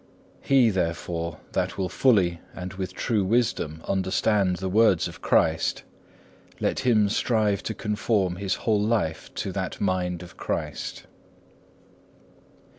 He, 0.41 0.71
therefore, 0.71 1.37
that 1.51 1.77
will 1.77 1.87
fully 1.87 2.39
and 2.55 2.73
with 2.73 2.91
true 2.95 3.23
wisdom 3.23 3.83
understand 3.87 4.55
the 4.55 4.67
words 4.67 5.07
of 5.07 5.21
Christ, 5.21 5.83
let 6.59 6.79
him 6.79 7.07
strive 7.07 7.61
to 7.61 7.75
conform 7.75 8.37
his 8.37 8.55
whole 8.65 8.81
life 8.81 9.31
to 9.35 9.51
that 9.51 9.79
mind 9.79 10.23
of 10.23 10.37
Christ. 10.37 11.03